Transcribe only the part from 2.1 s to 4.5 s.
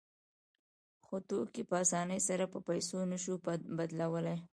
سره په پیسو نشو بدلولی